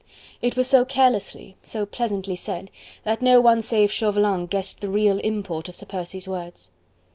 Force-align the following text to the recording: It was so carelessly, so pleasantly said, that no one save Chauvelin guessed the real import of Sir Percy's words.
It 0.41 0.55
was 0.55 0.67
so 0.67 0.83
carelessly, 0.83 1.57
so 1.61 1.85
pleasantly 1.85 2.35
said, 2.35 2.71
that 3.03 3.21
no 3.21 3.39
one 3.39 3.61
save 3.61 3.91
Chauvelin 3.91 4.47
guessed 4.47 4.81
the 4.81 4.89
real 4.89 5.19
import 5.19 5.69
of 5.69 5.75
Sir 5.75 5.85
Percy's 5.85 6.27
words. 6.27 6.71